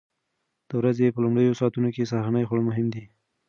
[0.67, 3.03] د ورځې په لومړیو ساعتونو کې سهارنۍ خوړل مهم دي.